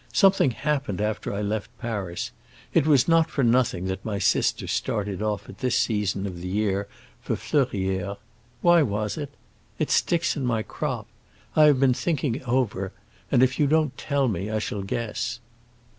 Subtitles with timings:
[0.13, 2.31] Something happened after I left Paris.
[2.73, 6.47] It was not for nothing that my sister started off at this season of the
[6.47, 6.87] year
[7.21, 8.17] for Fleurières.
[8.63, 9.29] Why was it?
[9.77, 11.05] It sticks in my crop.
[11.55, 12.91] I have been thinking it over,
[13.31, 15.39] and if you don't tell me I shall guess."